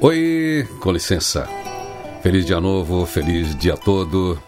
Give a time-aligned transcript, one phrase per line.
[0.00, 1.48] Oi, com licença.
[2.22, 4.40] Feliz dia novo, feliz dia todo.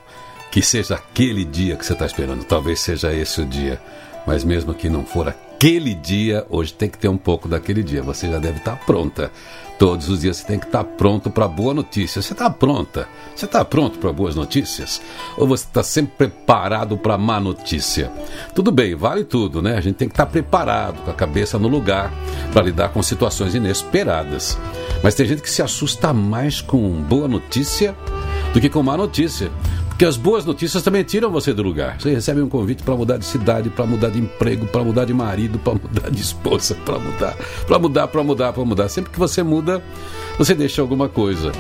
[0.52, 2.44] Que seja aquele dia que você está esperando.
[2.44, 3.80] Talvez seja esse o dia.
[4.24, 5.49] Mas mesmo que não for aquele
[5.94, 8.02] dia, hoje tem que ter um pouco daquele dia.
[8.02, 9.30] Você já deve estar tá pronta.
[9.78, 12.22] Todos os dias você tem que estar tá pronto para boa notícia.
[12.22, 13.06] Você está pronta?
[13.36, 15.02] Você está pronto para boas notícias?
[15.36, 18.10] Ou você está sempre preparado para má notícia?
[18.54, 19.76] Tudo bem, vale tudo, né?
[19.76, 22.10] A gente tem que estar tá preparado, com a cabeça no lugar,
[22.52, 24.58] para lidar com situações inesperadas.
[25.02, 27.94] Mas tem gente que se assusta mais com boa notícia
[28.54, 29.50] do que com má notícia.
[30.00, 32.00] Porque as boas notícias também tiram você do lugar.
[32.00, 35.12] Você recebe um convite para mudar de cidade, para mudar de emprego, para mudar de
[35.12, 37.36] marido, para mudar de esposa, para mudar,
[37.66, 38.88] para mudar, para mudar, para mudar.
[38.88, 39.84] Sempre que você muda,
[40.38, 41.52] você deixa alguma coisa.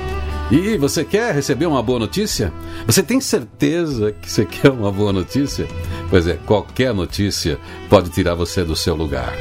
[0.50, 2.50] E você quer receber uma boa notícia?
[2.86, 5.68] Você tem certeza que você quer uma boa notícia?
[6.08, 7.58] Pois é, qualquer notícia
[7.90, 9.34] pode tirar você do seu lugar.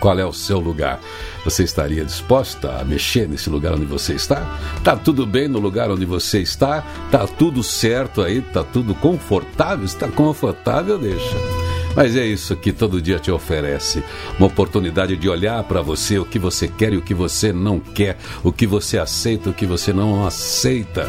[0.00, 1.00] Qual é o seu lugar?
[1.44, 4.58] Você estaria disposta a mexer nesse lugar onde você está?
[4.82, 6.82] Tá tudo bem no lugar onde você está?
[7.10, 8.40] Tá tudo certo aí?
[8.40, 9.84] Tá tudo confortável?
[9.84, 10.98] Está confortável?
[10.98, 11.36] Deixa.
[11.94, 14.04] Mas é isso que todo dia te oferece.
[14.38, 17.80] Uma oportunidade de olhar para você, o que você quer e o que você não
[17.80, 21.08] quer, o que você aceita e o que você não aceita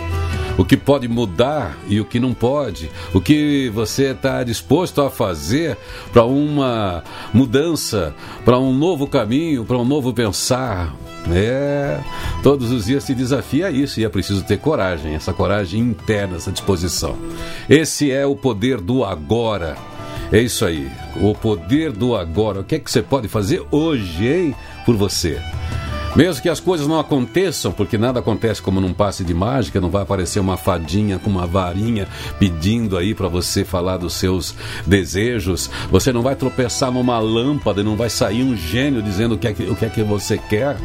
[0.58, 5.09] o que pode mudar e o que não pode, o que você está disposto a
[5.09, 5.77] fazer
[6.11, 8.13] para uma mudança,
[8.44, 10.95] para um novo caminho, para um novo pensar.
[11.30, 12.00] É,
[12.41, 16.52] todos os dias se desafia isso e é preciso ter coragem, essa coragem interna, essa
[16.52, 17.17] disposição.
[17.69, 19.75] Esse é o poder do agora.
[20.31, 20.89] É isso aí,
[21.22, 22.61] o poder do agora.
[22.61, 25.41] O que é que você pode fazer hoje, hein, por você?
[26.16, 29.89] Mesmo que as coisas não aconteçam, porque nada acontece como num passe de mágica, não
[29.89, 32.08] vai aparecer uma fadinha com uma varinha
[32.39, 37.83] pedindo aí para você falar dos seus desejos, você não vai tropeçar numa lâmpada e
[37.83, 40.38] não vai sair um gênio dizendo o que é que, o que, é que você
[40.38, 40.78] quer.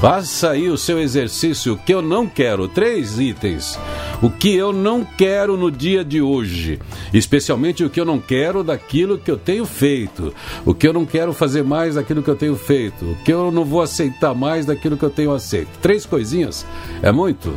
[0.00, 3.76] Faça aí o seu exercício, que eu não quero, três itens.
[4.22, 6.78] O que eu não quero no dia de hoje,
[7.12, 10.32] especialmente o que eu não quero daquilo que eu tenho feito,
[10.64, 13.50] o que eu não quero fazer mais daquilo que eu tenho feito, o que eu
[13.50, 15.70] não vou aceitar mais daquilo que eu tenho aceito.
[15.82, 16.64] Três coisinhas
[17.02, 17.52] é muito.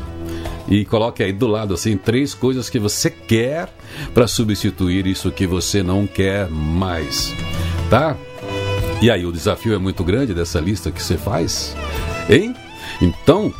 [0.68, 3.69] E coloque aí do lado assim três coisas que você quer
[4.16, 7.31] para substituir isso que você não quer mais,
[7.88, 8.18] tá?
[9.00, 11.75] E aí o desafio é muito grande dessa lista que você faz,
[12.31, 12.56] hein?
[13.02, 13.53] Então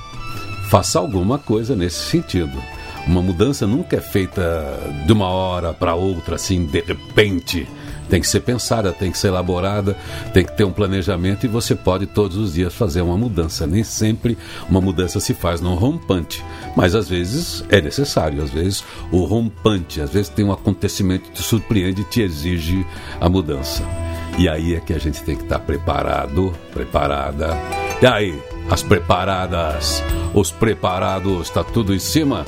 [0.70, 2.58] faça alguma coisa nesse sentido.
[3.06, 4.42] Uma mudança nunca é feita
[5.06, 7.68] de uma hora para outra, assim, de repente
[8.12, 9.96] tem que ser pensada, tem que ser elaborada,
[10.34, 13.66] tem que ter um planejamento e você pode todos os dias fazer uma mudança.
[13.66, 14.38] Nem sempre
[14.70, 16.44] uma mudança se faz no rompante,
[16.76, 18.84] mas às vezes é necessário, às vezes
[19.14, 22.86] o rompante, às vezes tem um acontecimento que te surpreende e te exige
[23.20, 23.82] a mudança.
[24.38, 27.58] E aí é que a gente tem que estar preparado, preparada.
[28.02, 28.38] E aí,
[28.69, 32.45] as preparadas, os preparados, está tudo em cima?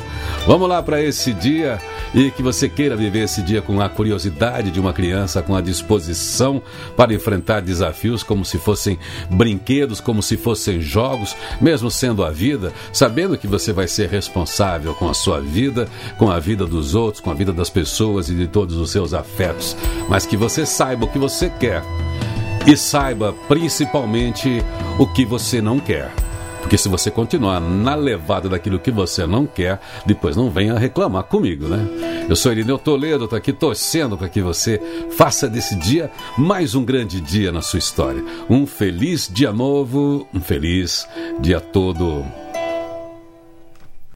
[0.48, 1.80] Vamos lá para esse dia.
[2.14, 5.62] E que você queira viver esse dia com a curiosidade de uma criança, com a
[5.62, 6.62] disposição
[6.96, 9.00] para enfrentar desafios como se fossem
[9.32, 14.94] brinquedos, como se fossem jogos, mesmo sendo a vida, sabendo que você vai ser responsável
[14.94, 15.88] com a sua vida,
[16.20, 19.12] com a vida dos outros, com a vida das pessoas e de todos os seus
[19.12, 19.76] afetos,
[20.08, 21.82] mas que você saiba o que você quer
[22.66, 24.64] e saiba principalmente
[24.98, 26.12] o que você não quer.
[26.62, 31.24] Porque se você continuar na levada daquilo que você não quer, depois não venha reclamar
[31.24, 32.26] comigo, né?
[32.30, 34.82] Eu sou Irineu Toledo, tô aqui torcendo para que você
[35.12, 38.24] faça desse dia mais um grande dia na sua história.
[38.50, 41.06] Um feliz dia novo, um feliz
[41.42, 42.26] dia todo